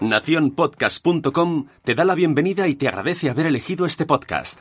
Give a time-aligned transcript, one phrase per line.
[0.00, 4.60] Naciónpodcast.com te da la bienvenida y te agradece haber elegido este podcast.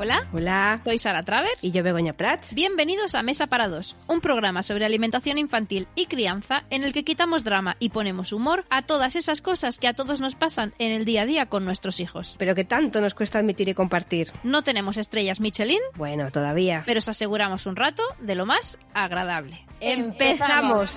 [0.00, 1.50] Hola, Hola, soy Sara Traver.
[1.60, 2.54] y yo Begoña Prats.
[2.54, 7.02] Bienvenidos a Mesa para Dos, un programa sobre alimentación infantil y crianza en el que
[7.04, 10.92] quitamos drama y ponemos humor a todas esas cosas que a todos nos pasan en
[10.92, 12.36] el día a día con nuestros hijos.
[12.38, 14.30] Pero que tanto nos cuesta admitir y compartir.
[14.44, 16.84] No tenemos estrellas Michelin, Bueno, todavía.
[16.86, 19.66] pero os aseguramos un rato de lo más agradable.
[19.80, 20.96] ¡Empezamos!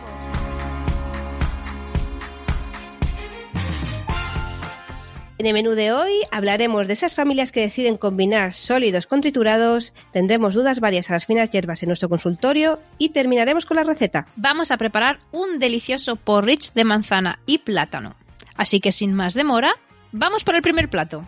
[5.41, 9.91] En el menú de hoy hablaremos de esas familias que deciden combinar sólidos con triturados,
[10.11, 14.27] tendremos dudas varias a las finas hierbas en nuestro consultorio y terminaremos con la receta.
[14.35, 18.15] Vamos a preparar un delicioso porridge de manzana y plátano.
[18.55, 19.73] Así que sin más demora,
[20.11, 21.23] vamos por el primer plato.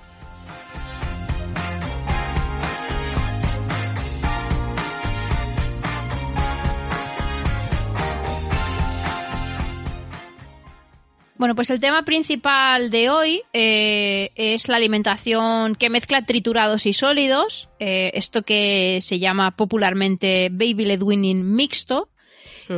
[11.44, 16.94] Bueno, pues el tema principal de hoy eh, es la alimentación que mezcla triturados y
[16.94, 22.08] sólidos, eh, esto que se llama popularmente baby led weaning mixto.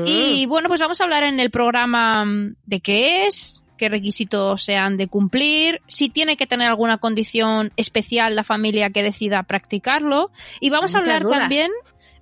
[0.08, 4.64] Y bueno, pues vamos a hablar en el programa mm, de qué es, qué requisitos
[4.64, 9.44] se han de cumplir, si tiene que tener alguna condición especial la familia que decida
[9.44, 10.32] practicarlo.
[10.60, 11.42] Y vamos a hablar dudas.
[11.42, 11.70] también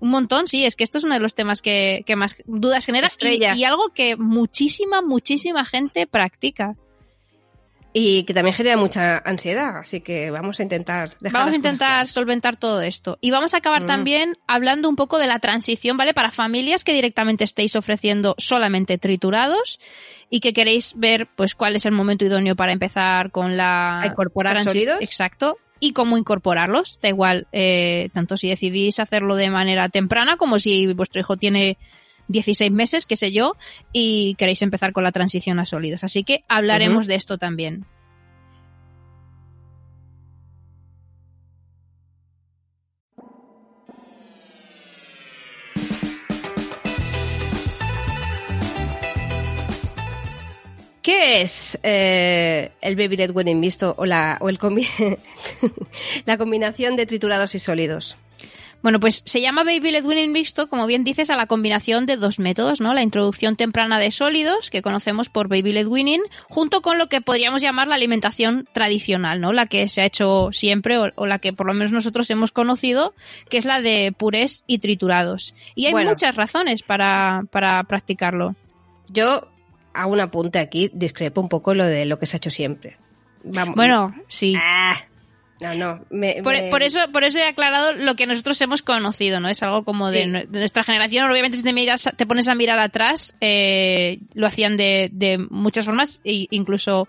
[0.04, 2.86] un montón, sí, es que esto es uno de los temas que, que más dudas
[2.86, 3.56] genera y, Estrella.
[3.56, 6.76] y algo que muchísima, muchísima gente practica.
[7.94, 12.08] Y que también genera mucha ansiedad, así que vamos a intentar dejar Vamos a intentar
[12.09, 13.18] solventar todo esto.
[13.22, 13.88] Y vamos a acabar Mm.
[13.88, 16.14] también hablando un poco de la transición, ¿vale?
[16.14, 19.80] Para familias que directamente estéis ofreciendo solamente triturados
[20.30, 24.02] y que queréis ver, pues, cuál es el momento idóneo para empezar con la...
[24.02, 24.97] ¿A incorporar sólidos?
[25.00, 25.59] Exacto.
[25.84, 26.98] Y cómo incorporarlos.
[27.02, 31.78] Da igual, eh, tanto si decidís hacerlo de manera temprana como si vuestro hijo tiene
[32.30, 33.58] 16 meses, qué sé yo,
[33.92, 36.06] y queréis empezar con la transición a sólidos.
[36.06, 37.86] Así que hablaremos de esto también.
[51.03, 54.88] ¿Qué es eh, el baby led weaning mixto o, la, o el combi-
[56.25, 58.18] la combinación de triturados y sólidos?
[58.81, 62.18] Bueno, pues se llama Baby Led Weaning Mixto, como bien dices, a la combinación de
[62.18, 62.94] dos métodos, ¿no?
[62.94, 67.22] La introducción temprana de sólidos, que conocemos por Baby Led Weaning, junto con lo que
[67.22, 69.53] podríamos llamar la alimentación tradicional, ¿no?
[69.53, 72.52] La que se ha hecho siempre o, o la que por lo menos nosotros hemos
[72.52, 73.14] conocido,
[73.50, 75.56] que es la de purés y triturados.
[75.75, 76.09] Y hay Bueno.
[76.09, 78.53] muchas razones para, para practicarlo.
[79.08, 79.47] Yo
[79.94, 82.98] hago un apunte aquí, discrepo un poco lo de lo que se ha hecho siempre.
[83.44, 83.76] Vamos.
[83.76, 84.56] Bueno, sí.
[84.58, 84.96] Ah,
[85.62, 86.06] no, no.
[86.09, 89.50] me- Por, me- por eso, por eso he aclarado lo que nosotros hemos conocido, ¿no?
[89.50, 90.30] Es algo como de, Sí.
[90.30, 91.30] nue- de nuestra generación.
[91.30, 95.86] Obviamente, si te, miras, te pones a mirar atrás, eh, lo hacían de, de muchas
[95.86, 97.08] formas, e incluso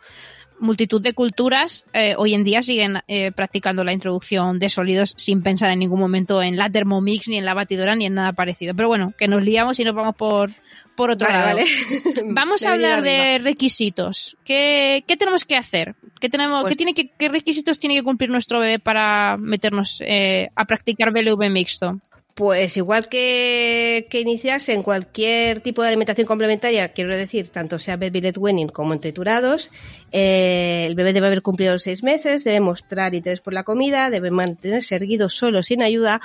[0.60, 5.42] multitud de culturas eh, hoy en día siguen eh, practicando la introducción de sólidos sin
[5.42, 8.72] pensar en ningún momento en la Thermomix, ni en la batidora, ni en nada parecido.
[8.74, 10.52] Pero bueno, que nos liamos y nos vamos por,
[10.96, 11.56] por otro Vale, lado.
[11.58, 12.22] vale.
[12.32, 14.36] Vamos a hablar de requisitos.
[14.44, 15.94] ¿Qué, qué tenemos que hacer?
[16.20, 20.02] ¿Qué, tenemos, Pues- ¿qué, tiene que, ¿Qué requisitos tiene que cumplir nuestro bebé para meternos
[20.06, 21.98] eh, a practicar BLV mixto?
[22.34, 27.96] Pues igual que, que iniciarse en cualquier tipo de alimentación complementaria, quiero decir, tanto sea
[27.96, 29.70] baby led weaning como en triturados,
[30.10, 34.10] eh, el bebé debe haber cumplido los seis meses, debe mostrar interés por la comida,
[34.10, 36.20] debe mantenerse erguido solo, sin ayuda.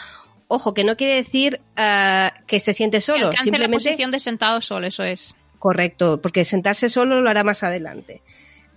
[0.52, 4.18] Ojo, que no quiere decir ah, que se siente solo, alcance la simplemente posición de
[4.18, 5.36] sentado solo, eso es.
[5.60, 8.24] Correcto, porque sentarse solo lo hará más adelante.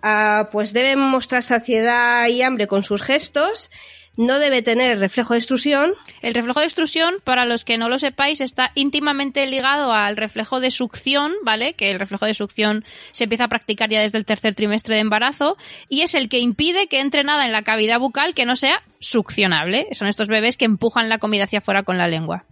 [0.03, 3.71] Ah, pues debe mostrar saciedad y hambre con sus gestos.
[4.17, 5.95] No debe tener reflejo de extrusión.
[6.21, 10.61] El reflejo de extrusión, para los que no lo sepáis, está íntimamente ligado al reflejo
[10.61, 11.73] de succión, ¿vale?
[11.73, 15.01] Que el reflejo de succión se empieza a practicar ya desde el tercer trimestre de
[15.01, 15.57] embarazo
[15.89, 18.83] y es el que impide que entre nada en la cavidad bucal que no sea
[18.99, 19.89] succionable.
[19.93, 22.45] Son estos bebés que empujan la comida hacia afuera con la lengua.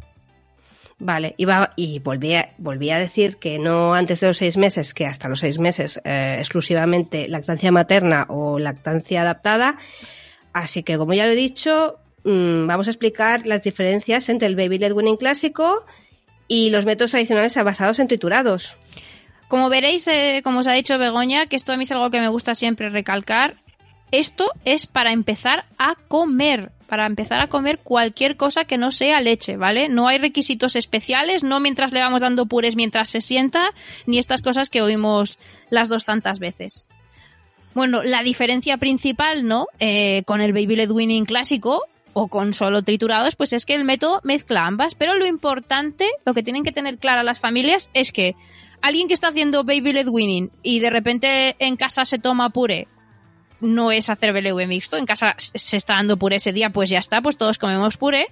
[0.98, 4.56] Vale, y, va- y volví, a, volví a decir que no antes de los seis
[4.56, 9.76] meses, que hasta los seis meses eh, exclusivamente lactancia materna o lactancia adaptada.
[10.52, 14.56] Así que, como ya lo he dicho, mm, vamos a explicar las diferencias entre el
[14.56, 15.85] baby led weaning clásico
[16.49, 18.76] y los métodos tradicionales basados en triturados.
[19.49, 22.20] Como veréis, eh, como os ha dicho Begoña, que esto a mí es algo que
[22.20, 23.56] me gusta siempre recalcar,
[24.11, 29.20] esto es para empezar a comer, para empezar a comer cualquier cosa que no sea
[29.20, 29.88] leche, ¿vale?
[29.88, 33.70] No hay requisitos especiales, no mientras le vamos dando pures mientras se sienta,
[34.06, 35.38] ni estas cosas que oímos
[35.70, 36.88] las dos tantas veces.
[37.75, 39.67] Bueno, la diferencia principal, ¿no?
[39.78, 43.84] Eh, con el Baby Led Winning clásico o con solo triturados, pues es que el
[43.84, 44.94] método mezcla ambas.
[44.94, 48.34] Pero lo importante, lo que tienen que tener claro las familias es que
[48.82, 52.88] alguien que está haciendo Baby Led Winning y de repente en casa se toma puré
[53.61, 54.96] no es hacer BLV mixto.
[54.96, 58.28] En casa se está dando puré ese día, pues ya está, pues todos comemos puré.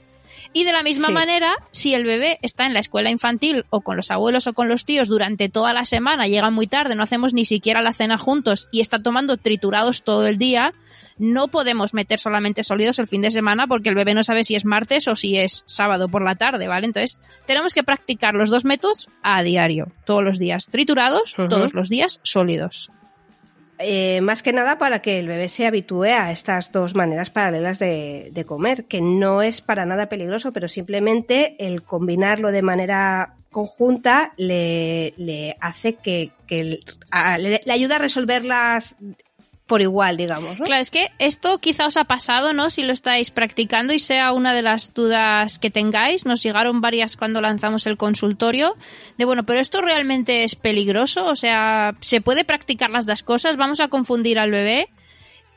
[0.52, 3.96] Y de la misma manera, si el bebé está en la escuela infantil o con
[3.96, 7.34] los abuelos o con los tíos durante toda la semana, llega muy tarde, no hacemos
[7.34, 10.72] ni siquiera la cena juntos y está tomando triturados todo el día,
[11.18, 14.54] no podemos meter solamente sólidos el fin de semana porque el bebé no sabe si
[14.54, 16.86] es martes o si es sábado por la tarde, ¿vale?
[16.86, 21.88] Entonces, tenemos que practicar los dos métodos a diario, todos los días triturados, todos los
[21.88, 22.90] días sólidos.
[23.78, 27.78] Eh, más que nada para que el bebé se habitúe a estas dos maneras paralelas
[27.78, 34.32] de, comer, que no es para nada peligroso, pero simplemente el combinarlo de manera conjunta
[34.36, 36.80] le, hace que, le,
[37.64, 38.96] le, ayuda a resolver las
[39.68, 40.56] por igual, digamos.
[40.56, 42.70] Claro, es que esto quizá os ha pasado, ¿no?
[42.70, 46.26] Si lo estáis practicando y sea una de las dudas que tengáis.
[46.26, 48.76] Nos llegaron varias cuando lanzamos el consultorio.
[49.18, 51.26] De bueno, pero esto realmente es peligroso.
[51.26, 53.56] O sea, ¿se puede practicar las dos cosas?
[53.56, 54.88] ¿Vamos a confundir al bebé?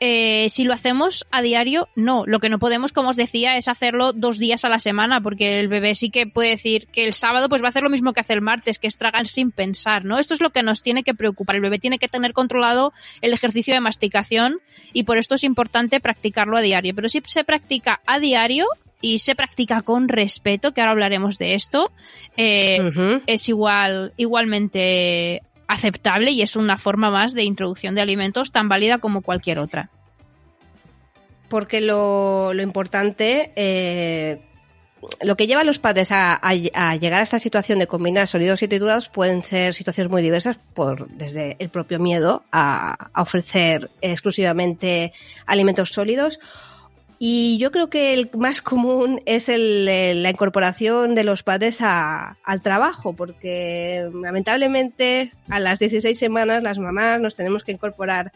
[0.04, 2.24] Eh, si lo hacemos a diario, no.
[2.26, 5.60] Lo que no podemos, como os decía, es hacerlo dos días a la semana, porque
[5.60, 8.12] el bebé sí que puede decir que el sábado pues va a hacer lo mismo
[8.12, 10.18] que hace el martes, que es tragar sin pensar, ¿no?
[10.18, 11.54] Esto es lo que nos tiene que preocupar.
[11.54, 14.58] El bebé tiene que tener controlado el ejercicio de masticación
[14.92, 16.96] y por esto es importante practicarlo a diario.
[16.96, 18.66] Pero si se practica a diario,
[19.04, 21.90] y se practica con respeto, que ahora hablaremos de esto,
[22.36, 22.78] eh,
[23.26, 28.98] es igual, igualmente aceptable y es una forma más de introducción de alimentos tan válida
[28.98, 29.90] como cualquier otra.
[31.48, 34.40] Porque lo, importante, eh,
[35.20, 38.68] lo que lleva a los padres a, llegar a esta situación de combinar sólidos y
[38.68, 45.12] triturados pueden ser situaciones muy diversas, por desde el propio miedo a ofrecer exclusivamente
[45.46, 46.40] alimentos sólidos
[47.24, 52.62] y yo creo que el más común es el, la incorporación de los padres al
[52.64, 58.32] trabajo, porque lamentablemente a las 16 semanas las mamás nos tenemos que incorporar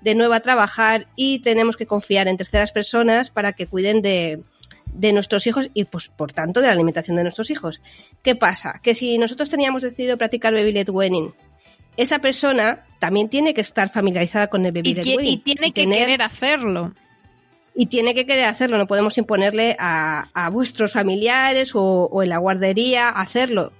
[0.00, 4.40] de nuevo a trabajar y tenemos que confiar en terceras personas para que cuiden de,
[4.86, 7.82] de nuestros hijos y pues por tanto de la alimentación de nuestros hijos.
[8.22, 8.80] ¿Qué pasa?
[8.82, 11.34] Que si nosotros teníamos decidido practicar baby led weaning,
[11.98, 15.26] esa persona también tiene que estar familiarizada con el baby led weaning.
[15.26, 16.94] Y tiene que querer hacerlo
[17.80, 18.76] y tiene que querer hacerlo.
[18.76, 23.72] No podemos imponerle a, vuestros familiares o, en la guardería hacerlo.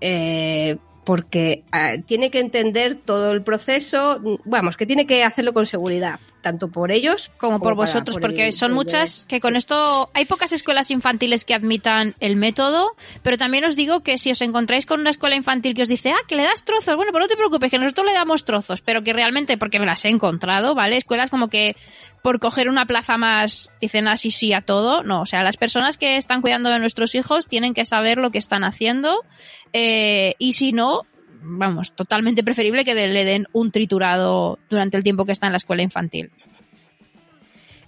[0.00, 5.66] Eh, porque eh, tiene que entender todo el proceso, vamos, que tiene que hacerlo con
[5.66, 10.52] seguridad, tanto por ellos como, por vosotros, porque son muchas que con esto hay pocas
[10.52, 15.00] escuelas infantiles que admitan el método, pero también os digo que si os encontráis con
[15.00, 17.36] una escuela infantil que os dice, ah, que le das trozos, bueno, pero no te
[17.36, 20.96] preocupes, que nosotros le damos trozos, pero que realmente, porque me las he encontrado, ¿vale?
[20.96, 21.76] Escuelas como que
[22.22, 25.02] por coger una plaza más dicen así sí a todo.
[25.02, 28.30] No, o sea, las personas que están cuidando de nuestros hijos tienen que saber lo
[28.30, 29.24] que están haciendo
[29.72, 31.02] eh, y si no,
[31.42, 35.58] vamos, totalmente preferible que le den un triturado durante el tiempo que está en la
[35.58, 36.30] escuela infantil.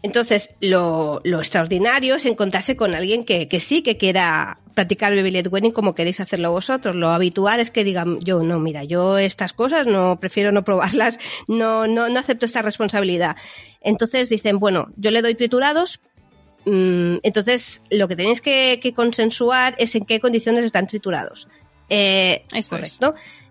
[0.05, 5.73] Entonces, lo, extraordinario es encontrarse con alguien que, sí que quiera practicar baby led wedding
[5.73, 6.95] como queréis hacerlo vosotros.
[6.95, 11.19] Lo habitual es que digan, yo no, mira, yo estas cosas no prefiero no probarlas,
[11.49, 13.37] no, no, no acepto esta responsabilidad.
[13.81, 16.03] Entonces dicen, bueno, yo le doy triturados,
[16.67, 21.49] mm, entonces lo que tenéis que, consensuar es en qué condiciones están triturados.
[21.89, 22.99] Eh, Esto Es.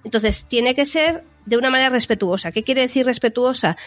[0.03, 2.51] Entonces tiene que ser de una manera respetuosa.
[2.51, 3.77] ¿Qué quiere decir respetuosa?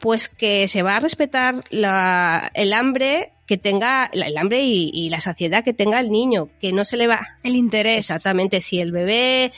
[0.00, 5.62] pues que se va a respetar el hambre que tenga, el hambre y, la saciedad
[5.62, 7.38] que tenga el niño, que no se le va.
[7.42, 7.98] El interés.
[7.98, 9.52] Exactamente, si el bebé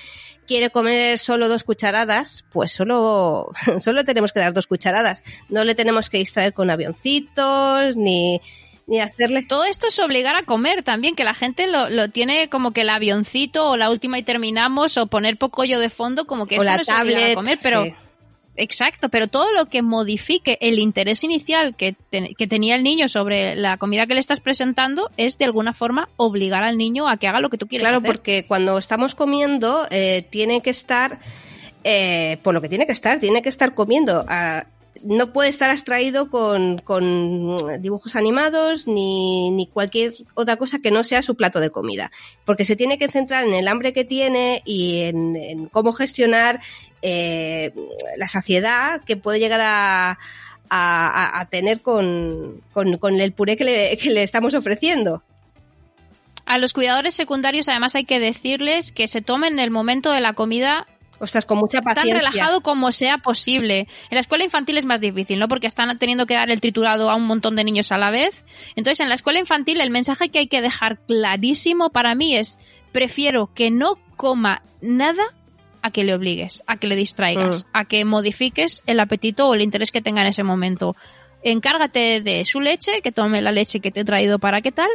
[0.47, 5.23] quiere comer solo dos cucharadas, pues solo, solo tenemos que dar dos cucharadas.
[5.49, 8.41] No le tenemos que distraer con avioncitos, ni,
[8.87, 9.43] ni hacerle.
[9.43, 12.83] Todo esto es obligar a comer también, que la gente lo, lo tiene como que
[12.83, 16.59] el avioncito o la última y terminamos, o poner poco yo de fondo, como que
[16.59, 17.87] o la no tablet, a comer, pero.
[18.55, 23.57] Exacto, pero todo lo que modifique el interés inicial que, que, tenía el niño sobre
[23.57, 27.29] la comida que le estás presentando es de alguna forma obligar al niño a que
[27.29, 27.89] haga lo que tú quieres.
[27.89, 31.19] Claro, porque cuando estamos comiendo eh, tiene que estar,
[31.83, 34.27] eh, por lo que tiene que estar, tiene que estar comiendo.
[35.03, 41.05] No puede estar abstraído con, con dibujos animados ni, ni, cualquier otra cosa que no
[41.05, 42.11] sea su plato de comida,
[42.45, 46.61] porque se tiene que centrar en el hambre que tiene y en, cómo gestionar
[47.03, 47.73] eh,
[48.17, 50.19] la saciedad que puede llegar a,
[50.71, 55.23] a, tener con, con, el puré que le, que le estamos ofreciendo.
[56.47, 60.33] A los cuidadores secundarios además hay que decirles que se tomen el momento de la
[60.33, 60.87] comida
[61.23, 62.21] Ostras, con mucha paciencia.
[62.21, 63.87] Tan relajado como sea posible.
[64.11, 65.47] En la escuela infantil es más difícil, ¿no?
[65.47, 68.45] Porque están teniendo que dar el triturado a un montón de niños a la vez.
[68.75, 72.59] Entonces, en la escuela infantil el mensaje que hay que dejar clarísimo para mí es
[72.91, 75.23] prefiero que no coma nada
[75.81, 77.69] a que le obligues, a que le distraigas, mm.
[77.73, 80.97] a que modifiques el apetito o el interés que tenga en ese momento.
[81.45, 84.91] Encárgate de su leche, que tome la leche que te he traído para qué tal,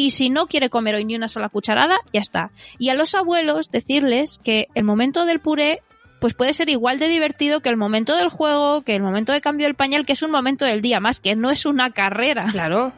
[0.00, 2.50] y si no quiere comer hoy ni una sola cucharada, ya está.
[2.78, 5.82] Y a los abuelos decirles que el momento del puré
[6.20, 9.40] pues puede ser igual de divertido que el momento del juego, que el momento de
[9.40, 12.46] cambio del pañal, que es un momento del día más, que no es una carrera.
[12.50, 12.92] Claro.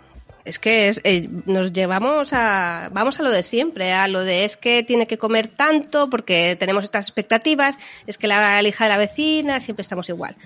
[0.45, 4.45] Es que es, eh, nos llevamos a, vamos a lo de siempre, a lo de
[4.45, 7.79] es que tiene que comer tanto porque tenemos estas expectativas,
[8.09, 10.37] es que la hija de la vecina, siempre estamos igual.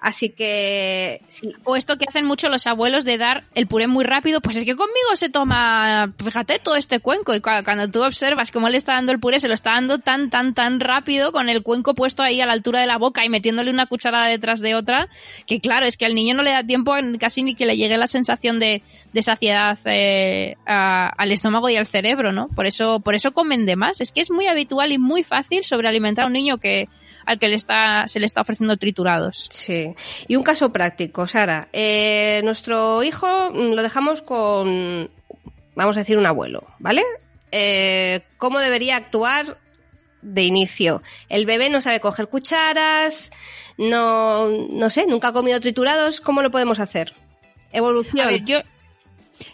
[0.00, 1.52] Así que sí.
[1.64, 4.64] O esto que hacen mucho los abuelos de dar el puré muy rápido, pues es
[4.64, 7.34] que conmigo se toma, fíjate, todo este cuenco.
[7.34, 10.30] Y cuando tú observas cómo le está dando el puré, se lo está dando tan,
[10.30, 13.28] tan, tan rápido, con el cuenco puesto ahí a la altura de la boca y
[13.28, 15.08] metiéndole una cucharada detrás de otra,
[15.46, 17.98] que claro, es que al niño no le da tiempo casi ni que le llegue
[17.98, 18.82] la sensación de,
[19.20, 22.48] saciedad eh, al estómago y al cerebro, ¿no?
[22.48, 24.00] Por eso, por eso comen de más.
[24.00, 26.88] Es que es muy habitual y muy fácil sobrealimentar a un niño que
[27.28, 29.48] al que le está, se le está ofreciendo triturados.
[29.50, 29.94] Sí.
[30.28, 31.68] Y un caso práctico, Sara.
[31.74, 35.10] Eh, nuestro hijo mm, lo dejamos con,
[35.74, 37.02] vamos a decir, un abuelo, ¿vale?
[37.52, 39.58] Eh, ¿Cómo debería actuar
[40.22, 41.02] de inicio?
[41.28, 43.30] El bebé no sabe coger cucharas,
[43.76, 46.22] no, no sé, nunca ha comido triturados.
[46.22, 47.12] ¿Cómo lo podemos hacer?
[47.72, 48.26] Evolución.
[48.26, 48.60] A ver, yo,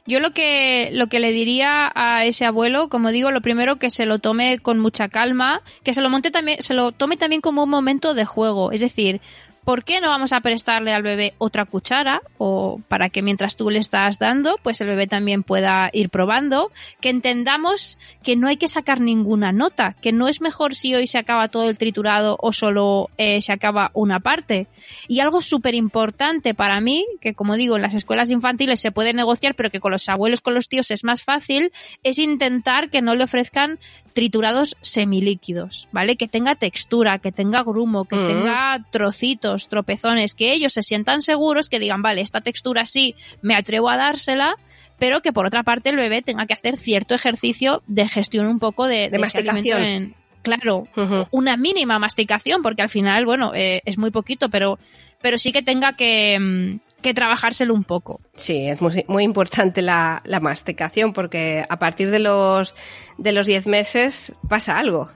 [0.06, 3.90] yo lo que, lo que le diría a ese abuelo, como digo, lo primero que
[3.90, 7.40] se lo tome con mucha calma, que se lo monte también, se lo tome también
[7.40, 8.72] como un momento de juego.
[8.72, 9.20] Es decir,
[9.64, 12.22] ¿por qué no vamos a prestarle al bebé otra cuchara?
[12.38, 16.70] O para que mientras tú le estás dando, pues el bebé también pueda ir probando.
[17.00, 21.06] Que entendamos que no hay que sacar ninguna nota, que no es mejor si hoy
[21.06, 24.66] se acaba todo el triturado o solo eh, se acaba una parte.
[25.08, 29.12] Y algo súper importante para mí, que como digo, en las escuelas infantiles se puede
[29.12, 33.02] negociar, pero que con los abuelos, con los tíos es más fácil, es intentar que
[33.02, 33.78] no le ofrezcan
[34.12, 36.16] triturados semilíquidos, ¿vale?
[36.16, 38.26] Que tenga textura, que tenga grumo, que mm.
[38.26, 43.54] tenga trocitos, tropezones, que ellos se sientan seguros, que digan, vale, esta textura sí, me
[43.54, 44.56] atrevo a dársela,
[44.98, 48.58] pero que por otra parte el bebé tenga que hacer cierto ejercicio de gestión un
[48.58, 50.14] poco de, de, masticación.
[50.42, 50.86] claro,
[51.30, 54.78] una mínima masticación, porque al final, bueno, eh, es muy poquito, pero,
[55.20, 58.22] pero sí que tenga que, mm, que trabajárselo un poco.
[58.34, 62.74] Sí, es muy, importante la, masticación porque a partir de los,
[63.18, 65.10] de los 10 meses pasa algo.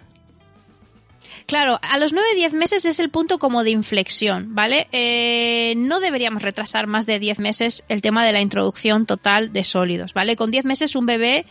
[1.47, 4.88] Claro, a los 9-10 meses es el punto como de inflexión, ¿vale?
[4.92, 9.64] Eh, no deberíamos retrasar más de 10 meses el tema de la introducción total de
[9.64, 10.37] sólidos, ¿vale?
[10.37, 11.47] Con 10 meses un bebé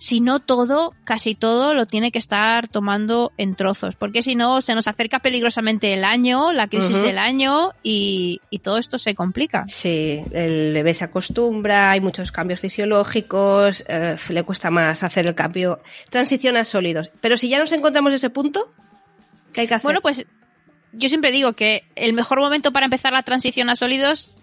[0.00, 4.62] si no todo, casi todo lo tiene que estar tomando en trozos, porque si no
[4.62, 9.64] se nos acerca peligrosamente el año, la crisis del año y, todo esto se complica.
[9.68, 15.34] Sí, el bebé se acostumbra, hay muchos cambios fisiológicos, eh, le cuesta más hacer el
[15.34, 17.10] cambio, transición a sólidos.
[17.20, 18.70] Pero si ya nos encontramos ese punto,
[19.52, 19.84] ¿qué hay que hacer?
[19.84, 20.26] Bueno, pues
[20.92, 24.34] yo siempre digo que el mejor momento para empezar la transición a sólidos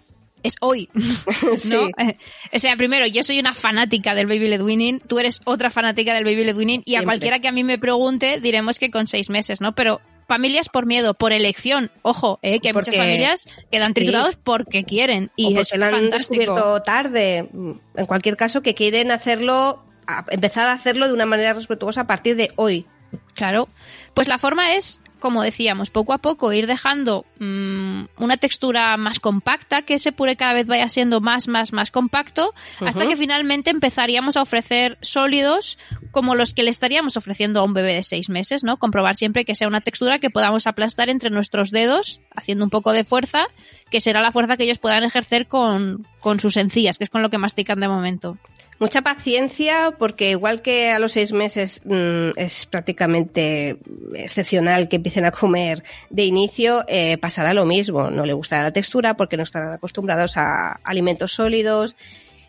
[0.42, 0.88] es hoy.
[1.70, 1.88] ¿no?
[2.52, 6.14] O sea, primero, yo soy una fanática del Baby Led Winning, tú eres otra fanática
[6.14, 9.06] del Baby Led Winning, y a cualquiera que a mí me pregunte diremos que con
[9.06, 9.74] seis meses, ¿no?
[9.74, 11.90] Pero familias por miedo, por elección.
[12.02, 15.30] Ojo, eh, que hay muchas familias que dan triturados porque quieren.
[15.34, 17.48] Y es lo han descubierto tarde.
[17.96, 19.82] En cualquier caso, que quieren hacerlo,
[20.28, 22.86] empezar a hacerlo de una manera respetuosa a partir de hoy.
[23.34, 23.68] Claro.
[24.14, 29.20] Pues la forma es como decíamos, poco a poco ir dejando mm, una textura más
[29.20, 33.70] compacta, que ese puré cada vez vaya siendo más, más, más compacto, hasta que finalmente
[33.70, 35.78] empezaríamos a ofrecer sólidos
[36.10, 38.76] como los que le estaríamos ofreciendo a un bebé de seis meses, ¿no?
[38.78, 42.92] Comprobar siempre que sea una textura que podamos aplastar entre nuestros dedos, haciendo un poco
[42.92, 43.46] de fuerza,
[43.90, 47.22] que será la fuerza que ellos puedan ejercer con, con sus encías, que es con
[47.22, 48.38] lo que mastican de momento.
[48.80, 53.76] Mucha paciencia porque igual que a los seis meses mm, es prácticamente
[54.14, 58.08] excepcional que empiecen a comer de inicio, eh, pasará lo mismo.
[58.10, 61.96] No le gustará la textura porque no estarán acostumbrados a alimentos sólidos.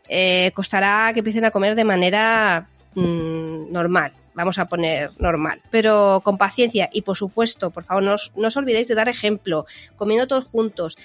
[0.08, 4.14] Eh, costará que empiecen a comer de manera mm, normal.
[4.36, 8.48] Vamos a poner normal, pero con paciencia y por supuesto, por favor, no os, no
[8.48, 9.66] os olvidéis de dar ejemplo,
[9.98, 10.96] comiendo todos juntos.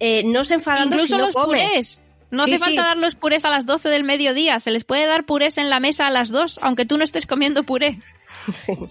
[0.00, 1.46] eh, no se enfadando Incluso si no los come.
[1.46, 2.01] purés.
[2.32, 2.88] No Sí, hace falta sí.
[2.88, 4.58] dar los purés a las 12 del mediodía.
[4.58, 7.26] Se les puede dar purés en la mesa a las 2, aunque tú no estés
[7.26, 7.98] comiendo puré.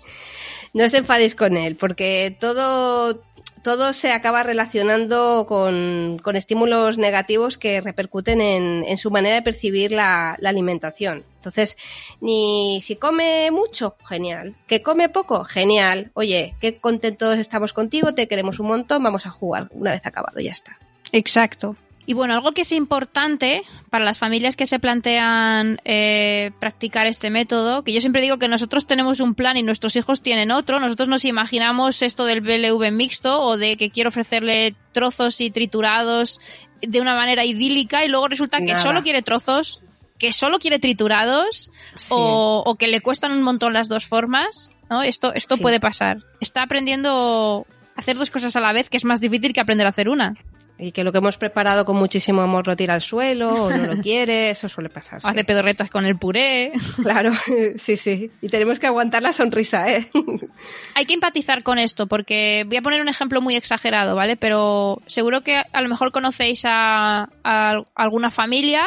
[0.74, 3.22] No os enfadéis con él, porque todo,
[3.62, 9.42] todo se acaba relacionando con, con estímulos negativos que repercuten en, en su manera de
[9.42, 11.26] percibir la, la alimentación.
[11.36, 11.76] Entonces,
[12.22, 14.56] ni si come mucho, genial.
[14.66, 16.12] Que come poco, genial.
[16.14, 20.40] Oye, qué contentos estamos contigo, te queremos un montón, vamos a jugar una vez acabado,
[20.40, 20.78] ya está.
[21.12, 21.76] Exacto.
[22.06, 27.30] Y bueno, algo que es importante para las familias que se plantean eh, practicar este
[27.30, 30.80] método, que yo siempre digo que nosotros tenemos un plan y nuestros hijos tienen otro,
[30.80, 36.40] nosotros nos imaginamos esto del BLV mixto o de que quiero ofrecerle trozos y triturados
[36.82, 39.84] de una manera idílica y luego resulta que solo quiere trozos,
[40.18, 42.08] que solo quiere triturados Sí.
[42.12, 45.04] o, o que le cuestan un montón las dos formas, ¿no?
[45.04, 45.62] Esto, esto Sí.
[45.62, 46.18] puede pasar.
[46.40, 49.86] Está aprendiendo a hacer dos cosas a la vez, que es más difícil que aprender
[49.86, 50.34] a hacer una.
[50.82, 53.86] Y que lo que hemos preparado con muchísimo amor lo tira al suelo o no
[53.86, 55.20] lo quiere, eso suele pasar.
[55.22, 56.72] Hace pedorretas con el puré.
[57.04, 57.34] Claro,
[57.78, 58.32] sí, sí.
[58.42, 60.10] Y tenemos que aguantar la sonrisa, ¿eh?
[60.96, 64.38] Hay que empatizar con esto, porque voy a poner un ejemplo muy exagerado, ¿vale?
[64.38, 68.84] Pero seguro que a lo mejor conocéis a, a alguna familia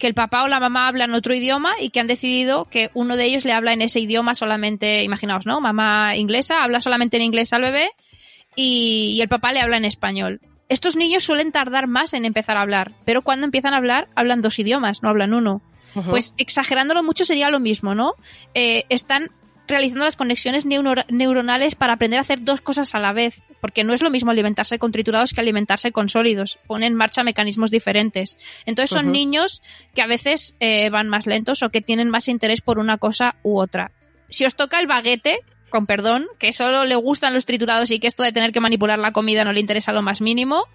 [0.00, 3.16] que el papá o la mamá hablan otro idioma y que han decidido que uno
[3.16, 5.60] de ellos le habla en ese idioma solamente, imaginaos, ¿no?
[5.60, 7.90] Mamá inglesa habla solamente en inglés al bebé
[8.56, 10.40] y, y el papá le habla en español.
[10.68, 14.42] Estos niños suelen tardar más en empezar a hablar, pero cuando empiezan a hablar, hablan
[14.42, 15.62] dos idiomas, no hablan uno.
[16.10, 18.14] Pues exagerándolo mucho sería lo mismo, ¿no?
[18.54, 19.30] Eh, están
[19.66, 23.84] realizando las conexiones neuro- neuronales para aprender a hacer dos cosas a la vez, porque
[23.84, 27.70] no es lo mismo alimentarse con triturados que alimentarse con sólidos, pone en marcha mecanismos
[27.70, 28.38] diferentes.
[28.66, 29.62] Entonces son niños
[29.94, 33.36] que a veces eh, van más lentos o que tienen más interés por una cosa
[33.42, 33.90] u otra.
[34.30, 38.06] Si os toca el baguete, con perdón, que solo le gustan los triturados y que
[38.06, 40.66] esto de tener que manipular la comida no le interesa lo más mínimo,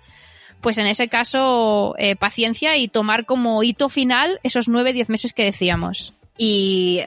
[0.61, 5.43] pues en ese caso eh, paciencia y tomar como hito final esos 9-10 meses que
[5.45, 6.13] decíamos.
[6.37, 7.01] Y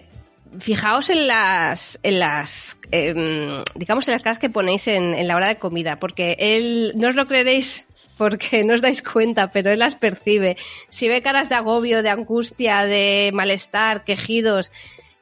[0.60, 5.36] fijaos en las, en las, em, digamos, en las caras que ponéis en, en la
[5.36, 9.72] hora de comida, porque él, no os lo creeréis porque no os dais cuenta, pero
[9.72, 10.56] él las percibe.
[10.88, 14.72] Si ve caras de agobio, de angustia, de malestar, quejidos,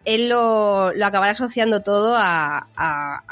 [0.05, 3.23] él lo, lo acabará asociando todo a, a-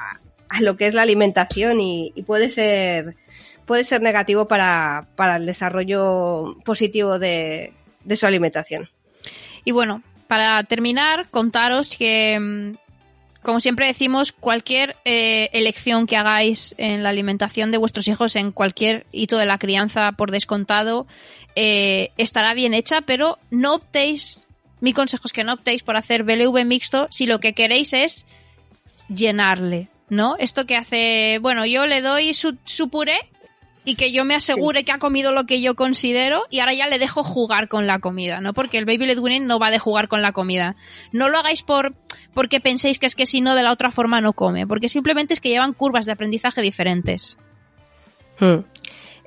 [0.61, 3.17] lo que es la alimentación y, y puede ser
[3.65, 7.73] puede ser negativo para, para el desarrollo positivo de,
[8.05, 8.89] de su alimentación.
[9.65, 12.75] Y bueno, para terminar, contaros que, mm,
[13.43, 18.51] como siempre decimos, cualquier eh, elección que hagáis en la alimentación de vuestros hijos, en
[18.53, 21.07] cualquier hito de la crianza por descontado,
[21.55, 24.43] eh, estará bien hecha, pero no optéis,
[24.83, 28.27] mi consejo es que no optéis por hacer BLV mixto si lo que queréis es
[29.09, 30.35] llenarle, ¿no?
[30.39, 33.31] Esto que hace, bueno, yo le doy su, su puré
[33.85, 36.89] y que yo me asegure que ha comido lo que yo considero y ahora ya
[36.89, 38.55] le dejo jugar con la comida, ¿no?
[38.55, 40.75] Porque el baby led weaning no va de jugar con la comida.
[41.13, 41.95] No lo hagáis por
[42.35, 45.33] porque penséis que es que si no de la otra forma no come, porque simplemente
[45.33, 47.39] es que llevan curvas de aprendizaje diferentes.
[48.41, 48.65] Hmm.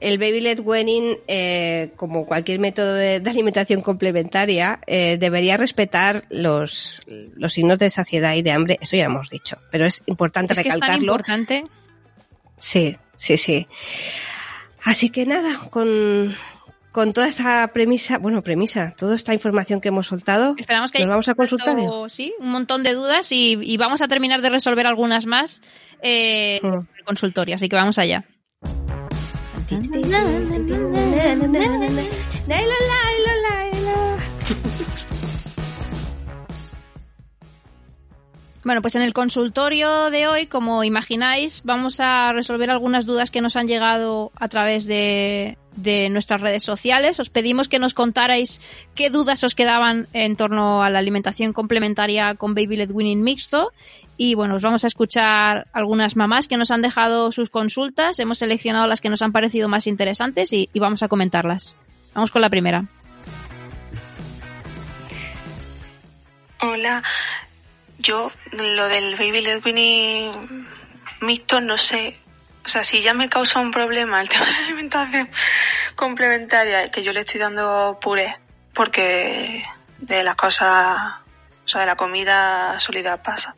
[0.08, 6.24] El baby led weaning, eh, como cualquier método de, de alimentación complementaria, eh, debería respetar
[6.30, 7.00] los,
[7.36, 8.78] los signos de saciedad y de hambre.
[8.82, 11.12] Eso ya hemos dicho, pero es importante Es que es tan recalcarlo.
[11.14, 11.64] importante.
[12.60, 13.68] Sí, sí, sí.
[14.84, 16.36] Así que nada, con,
[16.92, 21.08] con toda esta premisa, bueno, premisa, toda esta información que hemos soltado, Esperamos que nos
[21.10, 22.08] vamos a consultorio.
[22.10, 25.64] Sí, un montón de dudas y, y vamos a terminar de resolver algunas más
[26.02, 26.68] eh, Hmm.
[26.68, 28.26] en el consultorio, así que vamos allá.
[38.66, 43.40] Bueno, pues en el consultorio de hoy, como imagináis, vamos a resolver algunas dudas que
[43.40, 47.20] nos han llegado a través de, de nuestras redes sociales.
[47.20, 48.62] Os pedimos que nos contarais
[48.96, 53.72] qué dudas os quedaban en torno a la alimentación complementaria con Baby Led Winning mixto.
[54.18, 58.20] Y bueno, os vamos a escuchar algunas mamás que nos han dejado sus consultas.
[58.20, 61.76] Hemos seleccionado las que nos han parecido más interesantes y, y vamos a comentarlas.
[62.14, 62.86] Vamos con la primera.
[66.62, 67.04] Hola,
[67.98, 70.66] yo lo del baby led weaning
[71.22, 72.20] mixto no sé,
[72.66, 75.30] o sea, si ya me causa un problema el tema de la alimentación
[75.96, 78.38] complementaria, que yo le estoy dando puré,
[78.74, 79.64] porque
[80.00, 80.98] de las cosas,
[81.66, 83.56] o sea, de la comida sólida pasa.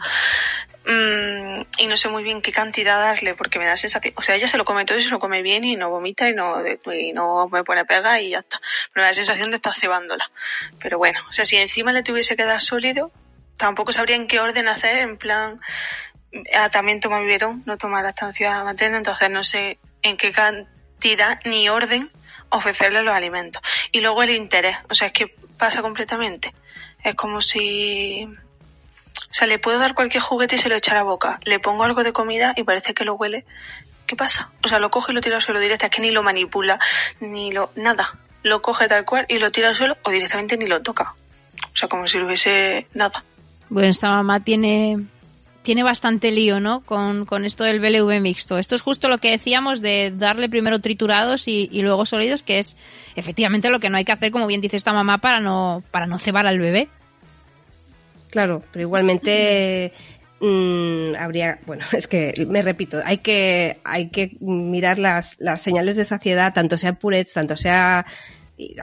[0.89, 4.35] Mm, y no sé muy bien qué cantidad darle, porque me da sensación, o sea,
[4.35, 6.55] ella se lo come todo y se lo come bien y no vomita y no,
[6.65, 8.61] y no me pone pega y ya está.
[8.93, 10.31] Pero me da sensación de estar cebándola.
[10.79, 13.11] Pero bueno, o sea, si encima le tuviese que dar sólido,
[13.57, 15.59] tampoco sabría en qué orden hacer, en plan,
[16.55, 21.67] ah, también toma biberón, no toma lactancia materna, entonces no sé en qué cantidad ni
[21.67, 22.09] orden
[22.47, 23.61] ofrecerle los alimentos.
[23.91, 26.53] Y luego el interés, o sea, es que pasa completamente.
[27.03, 28.25] Es como si...
[29.37, 31.39] Sea, le puedo dar cualquier juguete y se lo echa a la boca.
[31.45, 33.45] Le pongo algo de comida y parece que lo huele.
[34.07, 34.49] ¿Qué pasa?
[34.63, 35.85] O sea, lo coge y lo tira al suelo directo.
[35.85, 36.79] Es que ni lo manipula,
[37.19, 37.69] ni lo...
[37.75, 38.15] Nada.
[38.41, 41.13] Lo coge tal cual y lo tira al suelo o directamente ni lo toca.
[41.65, 43.23] O sea, como si lo hubiese nada.
[43.69, 45.05] Bueno, esta mamá tiene
[45.61, 46.79] tiene bastante lío, ¿no?
[46.79, 48.57] Con, con, esto del BLV mixto.
[48.57, 52.57] Esto es justo lo que decíamos de darle primero triturados y, y, luego sólidos, que
[52.57, 52.75] es
[53.15, 56.07] efectivamente lo que no hay que hacer, como bien dice esta mamá, para no, para
[56.07, 56.89] no cebar al bebé.
[58.29, 59.93] Claro, pero igualmente
[60.39, 65.95] mmm, habría, bueno, es que me repito, hay que, hay que mirar las, las señales
[65.95, 68.05] de saciedad, tanto sea purez, tanto sea,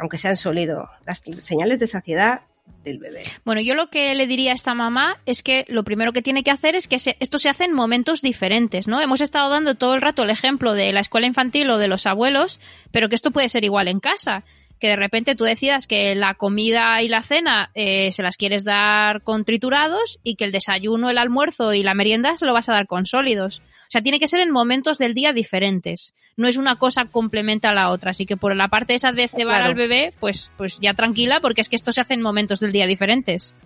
[0.01, 2.43] aunque sean sólido, las señales de saciedad
[2.85, 3.23] del bebé.
[3.45, 6.43] Bueno, yo lo que le diría a esta mamá es que lo primero que tiene
[6.43, 9.01] que hacer es que se, esto se hace en momentos diferentes, ¿no?
[9.01, 12.07] Hemos estado dando todo el rato el ejemplo de la escuela infantil o de los
[12.07, 14.45] abuelos, pero que esto puede ser igual en casa.
[14.85, 18.65] Que de repente tú decidas que la comida y la cena eh, se las quieres
[18.65, 22.69] dar con triturados y que el desayuno, el almuerzo y la merienda se lo vas
[22.69, 23.61] a dar con sólidos.
[23.61, 26.15] O sea, tiene que ser en momentos del día diferentes.
[26.37, 28.11] No es una cosa complementa a la otra.
[28.11, 29.69] Así que por la parte esa de cebar claro.
[29.69, 32.73] al bebé, pues, pues ya tranquila, porque es que esto se hace en momentos del
[32.73, 33.57] día diferentes.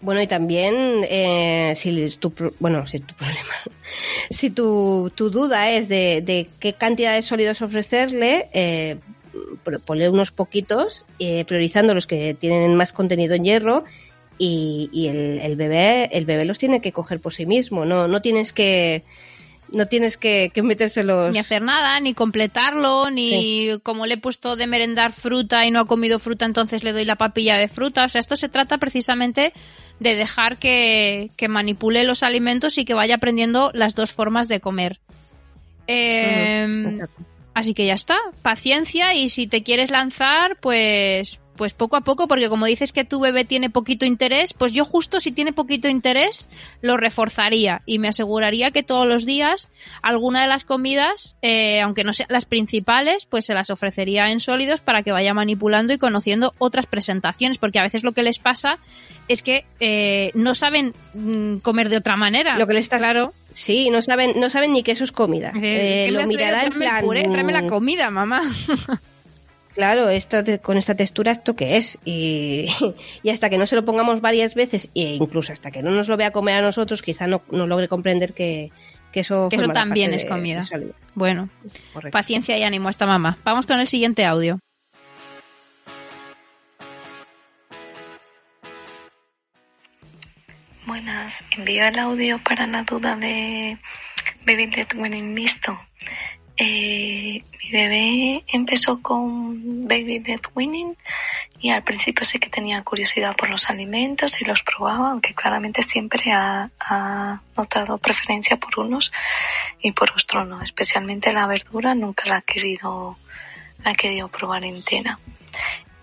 [0.00, 3.54] Bueno, y también, eh, si tu, bueno, si tu problema,
[4.30, 8.98] si tu, tu duda es de, de, qué cantidad de sólidos ofrecerle, eh,
[9.84, 13.84] ponle unos poquitos, eh, priorizando los que tienen más contenido en hierro
[14.40, 18.08] y, y el, el, bebé el bebé los tiene que coger por sí mismo no
[18.08, 19.04] no tienes que
[19.70, 23.70] no tienes que, que metérselos ni hacer nada ni completarlo ni sí.
[23.82, 27.04] como le he puesto de merendar fruta y no ha comido fruta entonces le doy
[27.04, 29.52] la papilla de fruta o sea esto se trata precisamente
[29.98, 34.60] de dejar que, que manipule los alimentos y que vaya aprendiendo las dos formas de
[34.60, 35.00] comer
[35.86, 37.08] eh, uh -huh.
[37.54, 42.26] Así que ya está, paciencia y si te quieres lanzar, pues pues poco a poco,
[42.26, 45.88] porque como dices que tu bebé tiene poquito interés, pues yo justo si tiene poquito
[45.88, 46.48] interés
[46.80, 49.70] lo reforzaría y me aseguraría que todos los días
[50.00, 54.40] alguna de las comidas, eh, aunque no sean las principales, pues se las ofrecería en
[54.40, 58.38] sólidos para que vaya manipulando y conociendo otras presentaciones, porque a veces lo que les
[58.38, 58.78] pasa
[59.28, 62.56] es que eh, no saben mm, comer de otra manera.
[62.56, 63.34] Lo que les está claro.
[63.52, 65.52] Sí, no saben, no saben ni que eso es comida.
[65.60, 67.04] Eh, lo mirará en plan.
[67.04, 68.40] Puré, tráeme la comida, mamá.
[69.80, 71.98] claro, esta, con esta textura, ¿esto qué es?
[72.04, 72.66] Y,
[73.22, 76.06] y, hasta que no se lo pongamos varias veces, e incluso hasta que no nos
[76.06, 78.70] lo vea comer a nosotros, quizá no, no logre comprender que,
[79.10, 80.60] que eso, que eso también es comida.
[80.70, 81.48] De, bueno,
[81.94, 82.12] Correcto.
[82.12, 83.38] paciencia y ánimo a esta mamá.
[83.42, 84.58] Vamos con el siguiente audio.
[90.84, 93.78] Buenas, envío el audio para la duda de
[94.44, 95.78] Baby Led Winning Mixto.
[96.62, 100.94] Eh, mi bebé empezó con Baby Led Winning
[101.58, 105.82] y al principio sí que tenía curiosidad por los alimentos y los probaba, aunque claramente
[105.82, 109.10] siempre ha, ha notado preferencia por unos
[109.80, 110.60] y por otros no.
[110.60, 113.16] Especialmente la verdura nunca la ha querido,
[113.82, 115.18] la ha querido probar entera.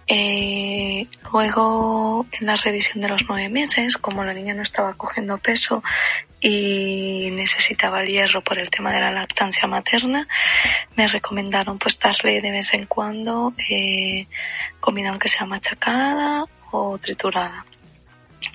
[0.07, 5.37] Eh, luego, en la revisión de los nueve meses, como la niña no estaba cogiendo
[5.37, 5.83] peso
[6.39, 10.27] y necesitaba el hierro por el tema de la lactancia materna,
[10.95, 14.27] me recomendaron pues darle de vez en cuando eh,
[14.79, 17.65] comida aunque sea machacada o triturada.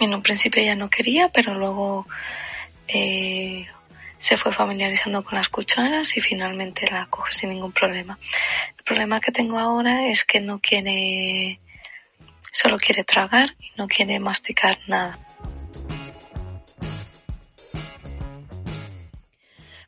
[0.00, 2.06] En un principio ella no quería, pero luego
[2.88, 3.66] eh,
[4.22, 8.20] se fue familiarizando con las cucharas y finalmente la coge sin ningún problema.
[8.78, 11.58] El problema que tengo ahora es que no quiere,
[12.52, 15.18] solo quiere tragar y no quiere masticar nada.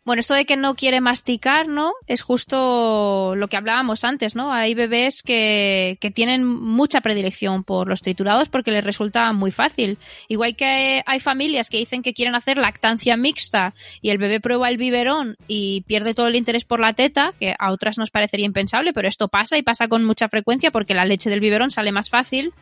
[0.04, 1.94] Bueno, esto de que no quiere masticar, ¿no?
[2.06, 4.52] Es justo lo que hablábamos antes, ¿no?
[4.52, 9.96] Hay bebés que, que tienen mucha predilección por los triturados porque les resulta muy fácil.
[10.28, 14.68] Igual que hay familias que dicen que quieren hacer lactancia mixta y el bebé prueba
[14.68, 18.44] el biberón y pierde todo el interés por la teta, que a otras nos parecería
[18.44, 21.92] impensable, pero esto pasa y pasa con mucha frecuencia porque la leche del biberón sale
[21.92, 22.52] más fácil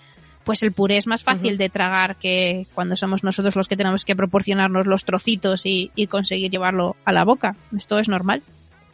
[0.45, 1.59] pues el puré es más fácil uh -huh.
[1.59, 6.07] de tragar que cuando somos nosotros los que tenemos que proporcionarnos los trocitos y, y,
[6.07, 7.57] conseguir llevarlo a la boca.
[7.77, 8.43] Esto es normal.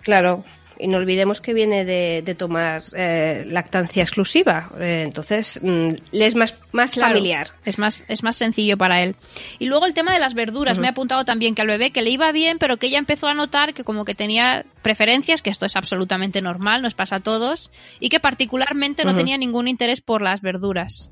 [0.02, 0.44] Claro.
[0.80, 4.70] Y no olvidemos que viene de, de tomar eh, lactancia exclusiva.
[4.78, 7.48] Eh, entonces, mmm, le es más, más claro, familiar.
[7.64, 9.16] Es más, es más sencillo para él.
[9.58, 10.76] Y luego el tema de las verduras.
[10.76, 10.82] Uh -huh.
[10.82, 13.26] Me ha apuntado también que al bebé que le iba bien, pero que ella empezó
[13.26, 17.20] a notar que como que tenía preferencias, que esto es absolutamente normal, nos pasa a
[17.20, 19.16] todos, y que particularmente no uh -huh.
[19.16, 21.11] tenía ningún interés por las verduras.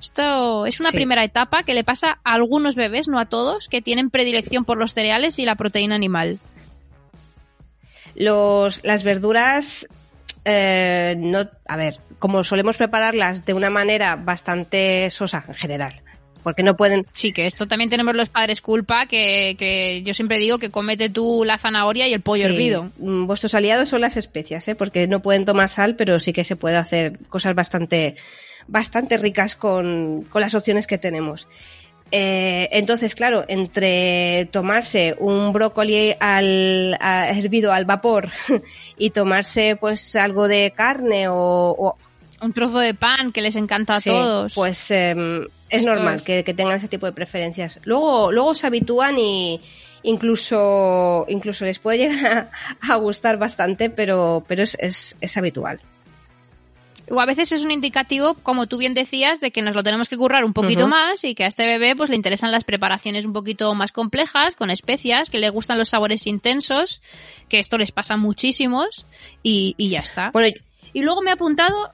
[0.00, 0.96] Esto es una sí.
[0.96, 4.78] primera etapa que le pasa a algunos bebés, no a todos, que tienen predilección por
[4.78, 6.38] los cereales y la proteína animal.
[8.14, 9.86] Los, las verduras
[10.44, 16.00] eh, no, a ver, como solemos prepararlas de una manera bastante sosa en general,
[16.42, 17.04] porque no pueden...
[17.12, 21.10] Sí, que esto también tenemos los padres culpa, que, que yo siempre digo que comete
[21.10, 22.90] tú la zanahoria y el pollo Sí, hervido.
[22.98, 24.74] mm, Vuestros aliados son las especias, ¿eh?
[24.74, 28.16] porque no pueden tomar sal, pero sí que se puede hacer cosas bastante,
[28.68, 31.46] bastante ricas con, con las opciones que tenemos.
[32.12, 38.28] Eh, entonces, claro, entre tomarse un brócoli al, a- hervido al vapor
[38.96, 41.96] y tomarse pues algo de carne o, o-
[42.40, 44.54] Un trozo de pan que les encanta a Sí, todos.
[44.54, 45.16] Pues eh,
[45.68, 47.80] es normal que, que tengan ese tipo de preferencias.
[47.84, 49.60] Luego, luego se habitúan y
[50.04, 52.50] incluso, incluso les puede llegar
[52.82, 55.80] a, a gustar bastante, pero, pero es, es, es habitual.
[57.10, 60.08] O a veces es un indicativo, como tú bien decías, de que nos lo tenemos
[60.08, 63.24] que currar un poquito más y que a este bebé pues le interesan las preparaciones
[63.24, 67.02] un poquito más complejas, con especias, que le gustan los sabores intensos,
[67.48, 69.06] que esto les pasa a muchísimos
[69.42, 70.30] y, y ya está.
[70.32, 70.54] Bueno,
[70.92, 71.92] Y luego me he apuntado...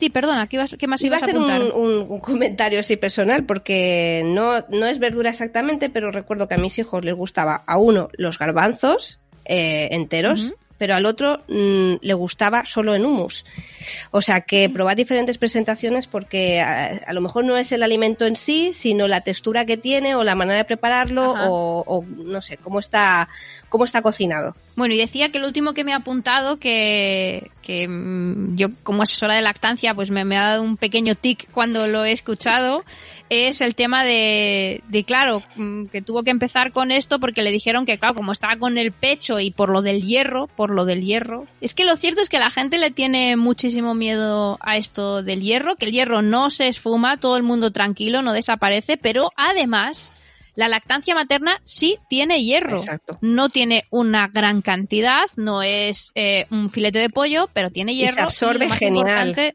[0.00, 1.72] Sí, perdona, ¿qué, ibas- qué más iba a ibas a un, apuntar?
[1.74, 6.58] un- un comentario así personal, porque no, no es verdura exactamente, pero recuerdo que a
[6.58, 10.52] mis hijos les gustaba a uno los garbanzos eh, enteros.
[10.78, 13.44] Pero al otro mm, le gustaba solo en humus.
[14.10, 18.24] O sea que probad diferentes presentaciones porque a, a lo mejor no es el alimento
[18.26, 22.40] en sí, sino la textura que tiene o la manera de prepararlo o, o no
[22.40, 23.28] sé, cómo está,
[23.68, 24.54] cómo está cocinado.
[24.76, 29.02] Bueno, y decía que el último que me ha apuntado, que, que mm, yo como
[29.02, 32.84] asesora de lactancia, pues me, me ha dado un pequeño tic cuando lo he escuchado,
[33.30, 37.50] es el tema de, de, claro, mm, que tuvo que empezar con esto porque le
[37.50, 40.84] dijeron que, claro, como estaba con el pecho y por lo del hierro, por lo
[40.84, 41.46] del hierro.
[41.60, 45.42] Es que lo cierto es que la gente le tiene muchísimo miedo a esto del
[45.42, 50.12] hierro, que el hierro no se esfuma, todo el mundo tranquilo, no desaparece, pero además...
[50.54, 52.78] La lactancia materna sí tiene hierro.
[52.78, 53.16] Exacto.
[53.20, 57.98] No tiene una gran cantidad, no es eh, un filete de pollo, pero tiene Y
[57.98, 58.14] hierro.
[58.14, 59.54] se absorbe lo más genial.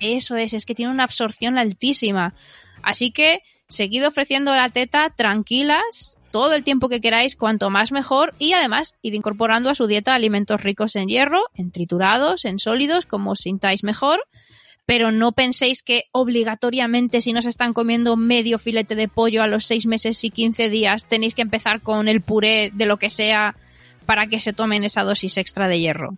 [0.00, 2.34] eso es, es que tiene una absorción altísima.
[2.82, 8.34] Así que seguid ofreciendo la teta tranquilas todo el tiempo que queráis, cuanto más mejor,
[8.38, 13.06] y además id incorporando a su dieta alimentos ricos en hierro, en triturados, en sólidos,
[13.06, 14.20] como os sintáis mejor,
[14.86, 19.46] pero no penséis que obligatoriamente si no se están comiendo medio filete de pollo a
[19.46, 23.10] los 6 meses y 15 días tenéis que empezar con el puré de lo que
[23.10, 23.56] sea
[24.06, 26.14] para que se tomen esa dosis extra de hierro.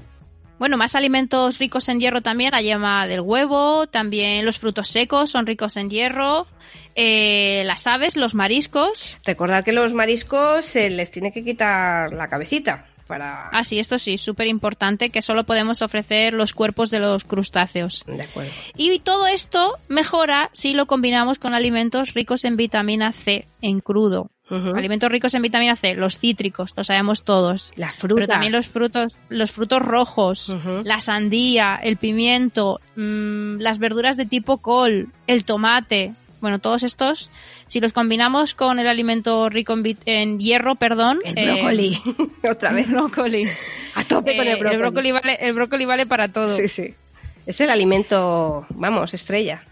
[0.63, 5.29] Bueno, más alimentos ricos en hierro también, la yema del huevo, también los frutos secos
[5.29, 6.47] son ricos en hierro,
[6.95, 9.19] eh, las aves, los mariscos.
[9.27, 13.49] Recordad que los mariscos se les tiene que quitar la cabecita para...
[13.49, 18.05] Ah, sí, esto sí, súper importante, que solo podemos ofrecer los cuerpos de los crustáceos.
[18.07, 18.51] De acuerdo.
[18.77, 24.31] Y todo esto mejora si lo combinamos con alimentos ricos en vitamina C en crudo.
[24.51, 27.73] Alimentos ricos en vitamina C, los cítricos, lo sabemos todos.
[27.77, 28.17] La fruta.
[28.17, 34.27] Pero también los frutos, los frutos rojos, la sandía, el pimiento, mm, las verduras de
[34.27, 36.13] tipo col, el tomate.
[36.43, 37.31] Bueno, todos estos,
[37.69, 39.75] si los combinamos con el alimento rico
[40.05, 41.21] en, hierro, perdón.
[41.25, 41.99] El eh, brócoli.
[42.51, 42.87] Otra vez.
[42.89, 43.49] el brócoli.
[43.95, 45.13] A tope con Eh, el brócoli.
[45.13, 46.55] vale, el brócoli vale para todo.
[46.57, 46.95] Sí, sí.
[47.47, 49.63] Es el alimento, vamos, estrella.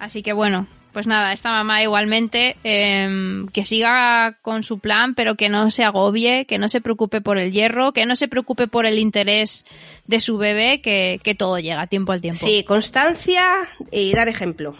[0.00, 5.36] Así que bueno, pues nada, esta mamá igualmente em, que siga con su plan, pero
[5.36, 8.66] que no se agobie, que no se preocupe por el hierro, que no se preocupe
[8.66, 9.64] por el interés
[10.06, 12.44] de su bebé, que, que todo llega tiempo al tiempo.
[12.44, 13.44] Sí, constancia
[13.92, 14.74] y dar ejemplo.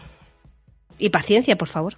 [0.98, 1.96] Y paciencia, por favor.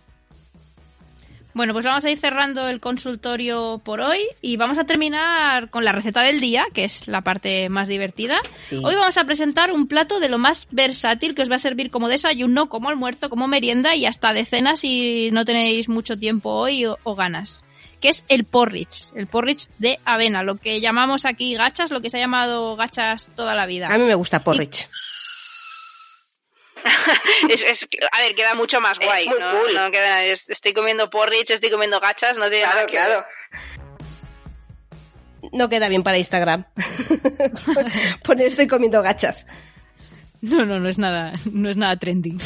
[1.52, 5.84] Bueno, pues vamos a ir cerrando el consultorio por hoy y vamos a terminar con
[5.84, 8.38] la receta del día, que es la parte más divertida.
[8.58, 8.76] Sí.
[8.76, 11.90] Hoy vamos a presentar un plato de lo más versátil que os va a servir
[11.90, 16.50] como desayuno, como almuerzo, como merienda y hasta de cena si no tenéis mucho tiempo
[16.50, 17.64] hoy o, o ganas.
[18.00, 22.08] Que es el porridge, el porridge de avena, lo que llamamos aquí gachas, lo que
[22.08, 23.88] se ha llamado gachas toda la vida.
[23.88, 24.88] A mí me gusta porridge.
[27.48, 29.28] es, es- a ver, queda mucho más Es guay.
[29.28, 29.60] muy ¿no?
[29.60, 29.74] cool.
[29.74, 33.24] No queda- es- estoy comiendo porridge, estoy comiendo gachas, no tiene nada que ver.
[35.52, 36.64] No queda bien para Instagram.
[38.24, 39.46] Poner estoy comiendo gachas.
[40.42, 42.36] No, no, no es nada, no es nada trendy.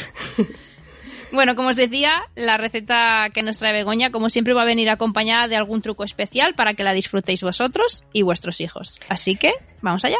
[1.31, 4.89] Bueno, como os decía, la receta que nos trae Begoña, como siempre, va a venir
[4.89, 8.99] acompañada de algún truco especial para que la disfrutéis vosotros y vuestros hijos.
[9.09, 10.17] Así que, vamos allá.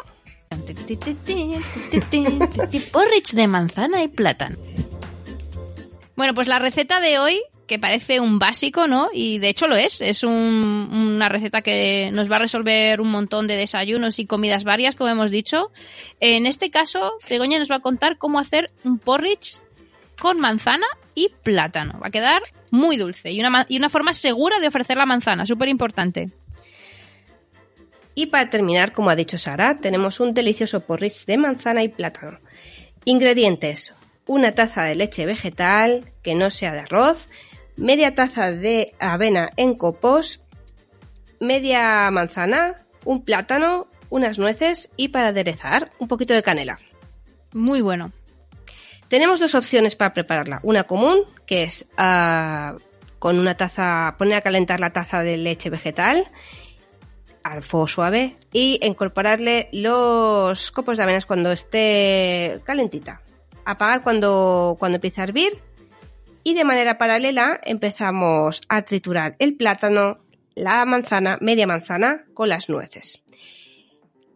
[2.92, 4.58] Porridge de manzana y plátano.
[6.16, 9.10] Bueno, pues la receta de hoy, que parece un básico, ¿no?
[9.14, 10.00] Y de hecho lo es.
[10.02, 14.64] Es un- una receta que nos va a resolver un montón de desayunos y comidas
[14.64, 15.72] varias, como hemos dicho.
[16.20, 19.60] En este caso, Begoña nos va a contar cómo hacer un porridge
[20.20, 22.00] con manzana y plátano.
[22.02, 25.46] Va a quedar muy dulce y una, y una forma segura de ofrecer la manzana,
[25.46, 26.30] súper importante.
[28.16, 32.40] Y para terminar, como ha dicho Sara, tenemos un delicioso porridge de manzana y plátano.
[33.04, 33.94] Ingredientes:
[34.26, 37.30] una taza de leche vegetal, que no sea de arroz,
[37.76, 40.40] media taza de avena en copos,
[41.42, 46.80] media manzana, un plátano, unas nueces y para aderezar un poquito de canela.
[47.54, 48.14] Muy bueno.
[49.10, 50.62] Tenemos dos opciones para prepararla.
[50.64, 52.76] Una común, que es ah,
[53.20, 56.32] con una taza, poner a calentar la taza de leche vegetal
[57.46, 63.22] al fuego suave y incorporarle los copos de avenas cuando esté calentita.
[63.66, 65.62] Apagar cuando, cuando empiece a hervir
[66.44, 70.18] y de manera paralela empezamos a triturar el plátano,
[70.56, 73.24] la manzana, media manzana con las nueces.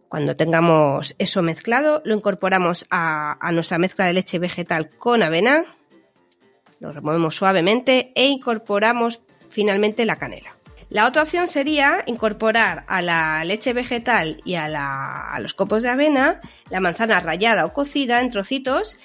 [0.08, 5.66] Cuando tengamos eso mezclado, lo incorporamos a, a nuestra mezcla de leche vegetal con avena,
[6.80, 9.20] lo removemos suavemente e incorporamos
[9.50, 10.59] finalmente la canela.
[10.90, 15.84] La otra opción sería incorporar a la leche vegetal y a, la- a los copos
[15.84, 16.40] de avena
[16.72, 18.98] la manzana rallada o cocida en trocitos,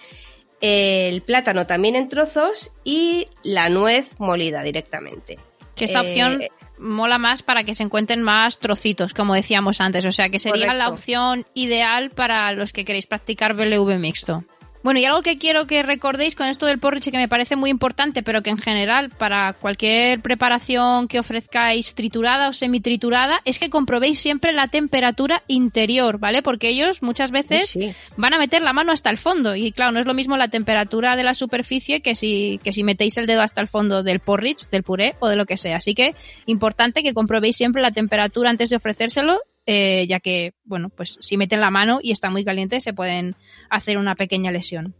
[0.60, 5.38] el plátano también en trozos y la nuez molida directamente.
[5.76, 6.42] Que esta Eh, opción
[6.78, 10.04] mola más para que se encuentren más trocitos, como decíamos antes.
[10.06, 14.44] O sea, que sería la opción ideal para los que queréis practicar BLV mixto.
[14.84, 17.70] Bueno, y algo que quiero que recordéis con esto del porridge que me parece muy
[17.70, 23.70] importante, pero que en general para cualquier preparación que ofrezcáis triturada o semitriturada, es que
[23.70, 26.42] comprobéis siempre la temperatura interior, ¿vale?
[26.42, 27.94] Porque ellos muchas veces Sí, sí.
[28.18, 30.48] van a meter la mano hasta el fondo y claro, no es lo mismo la
[30.48, 34.20] temperatura de la superficie que si, que si metéis el dedo hasta el fondo del
[34.20, 35.76] porridge, del puré o de lo que sea.
[35.76, 40.90] Así que importante que comprobéis siempre la temperatura antes de ofrecérselo, eh, ya que, bueno,
[40.90, 43.34] pues si meten la mano y está muy caliente se pueden
[43.70, 44.94] hacer una pequeña lesión.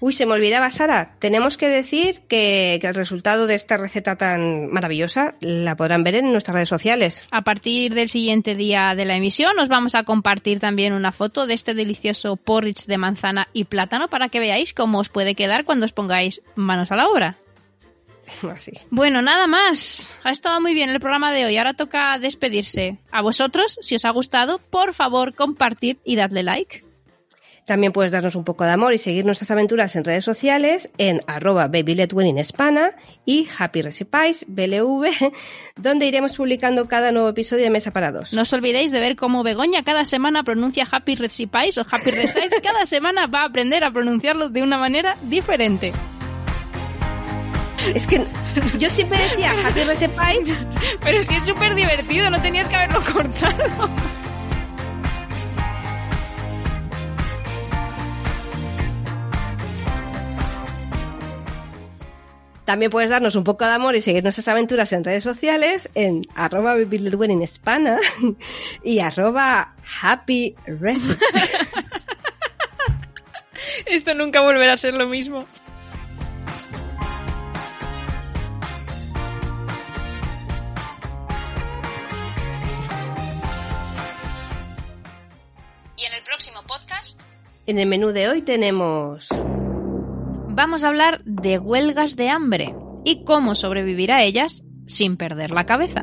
[0.00, 1.16] Uy, se me olvidaba, Sara.
[1.18, 6.14] Tenemos que decir que, que el resultado de esta receta tan maravillosa la podrán ver
[6.14, 7.26] en nuestras redes sociales.
[7.32, 11.46] A partir del siguiente día de la emisión os vamos a compartir también una foto
[11.46, 15.64] de este delicioso porridge de manzana y plátano para que veáis cómo os puede quedar
[15.64, 17.38] cuando os pongáis manos a la obra.
[18.52, 18.72] Así.
[18.90, 20.18] Bueno, nada más.
[20.24, 21.56] Ha estado muy bien el programa de hoy.
[21.56, 22.98] Ahora toca despedirse.
[23.10, 26.88] A vosotros, si os ha gustado, por favor, compartid y dadle like.
[27.68, 31.20] También puedes darnos un poco de amor y seguir nuestras aventuras en redes sociales en
[31.26, 32.92] arroba babyletwinningspana
[33.26, 35.04] y Happy Recipes, BLV,
[35.76, 38.32] donde iremos publicando cada nuevo episodio de Mesa para Dos.
[38.32, 42.58] No os olvidéis de ver cómo Begoña cada semana pronuncia Happy Recipes o Happy Recipes.
[42.62, 45.92] Cada semana va a aprender a pronunciarlo de una manera diferente.
[47.94, 48.24] Es que
[48.78, 50.56] yo siempre decía Happy Recipes,
[51.00, 53.90] Pero es que es súper divertido, no tenías que haberlo cortado.
[62.68, 66.26] También puedes darnos un poco de amor y seguir nuestras aventuras en redes sociales en
[66.34, 67.98] arroba babyletwinningspana
[68.84, 70.54] y arroba Happy.
[73.86, 75.46] Esto nunca volverá a ser lo mismo.
[87.68, 89.28] En el menú de hoy tenemos
[90.48, 95.66] vamos a hablar de huelgas de hambre y cómo sobrevivir a ellas sin perder la
[95.66, 96.02] cabeza.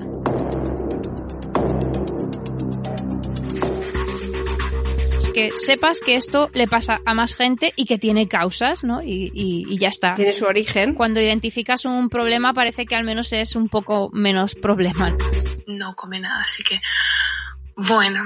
[5.34, 9.02] Que sepas que esto le pasa a más gente y que tiene causas, ¿no?
[9.04, 10.14] Y, y- y ya está.
[10.14, 10.94] tiene su origen.
[10.96, 15.14] Cuando identificas un problema parece que al menos es un poco menos problema.
[15.68, 16.80] No come nada, así que
[17.76, 18.24] bueno.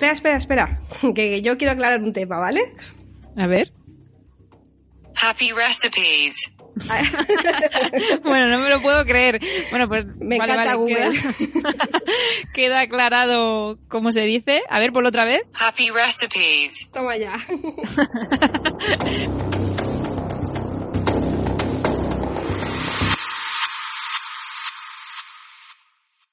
[0.00, 0.80] Espera, espera, espera,
[1.14, 2.72] que yo quiero aclarar un tema, ¿vale?
[3.36, 3.70] A ver.
[5.14, 6.50] Happy recipes.
[8.22, 9.40] Bueno, no me lo puedo creer.
[9.70, 11.10] Bueno, pues Me vale, encanta vale, Google.
[11.20, 11.74] Queda,
[12.54, 14.62] queda aclarado cómo se dice.
[14.70, 15.42] A ver, ponlo otra vez.
[15.52, 16.88] Happy recipes.
[16.90, 17.36] Toma ya.